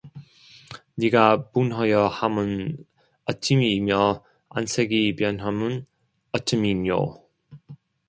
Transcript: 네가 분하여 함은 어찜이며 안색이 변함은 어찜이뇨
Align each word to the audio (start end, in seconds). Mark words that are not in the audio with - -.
네가 0.95 1.51
분하여 1.51 2.07
함은 2.07 2.75
어찜이며 3.25 4.23
안색이 4.49 5.15
변함은 5.17 5.85
어찜이뇨 6.31 7.21